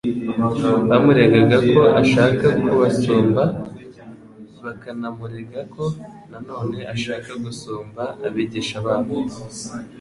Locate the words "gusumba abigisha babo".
7.43-9.17